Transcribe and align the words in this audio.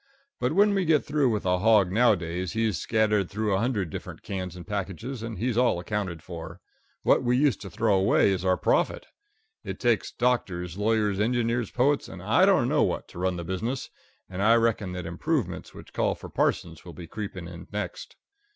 But 0.39 0.53
when 0.53 0.73
we 0.73 0.83
get 0.85 1.05
through 1.05 1.29
with 1.29 1.45
a 1.45 1.59
hog 1.59 1.91
nowadays, 1.91 2.53
he's 2.53 2.79
scattered 2.79 3.29
through 3.29 3.53
a 3.53 3.59
hundred 3.59 3.91
different 3.91 4.23
cans 4.23 4.55
and 4.55 4.65
packages, 4.65 5.21
and 5.21 5.37
he's 5.37 5.59
all 5.59 5.77
accounted 5.77 6.23
for. 6.23 6.59
What 7.03 7.21
we 7.21 7.37
used 7.37 7.61
to 7.61 7.69
throw 7.69 7.99
away 7.99 8.31
is 8.31 8.43
our 8.43 8.57
profit. 8.57 9.05
It 9.63 9.79
takes 9.79 10.11
doctors, 10.11 10.75
lawyers, 10.75 11.19
engineers, 11.19 11.69
poets, 11.69 12.07
and 12.09 12.19
I 12.19 12.47
don't 12.47 12.67
know 12.67 12.81
what, 12.81 13.07
to 13.09 13.19
run 13.19 13.35
the 13.35 13.43
business, 13.43 13.91
and 14.27 14.41
I 14.41 14.55
reckon 14.55 14.93
that 14.93 15.05
improvements 15.05 15.71
which 15.71 15.93
call 15.93 16.15
for 16.15 16.29
parsons 16.29 16.83
will 16.83 16.93
be 16.93 17.05
creeping 17.05 17.47
in 17.47 17.67
next. 17.71 18.15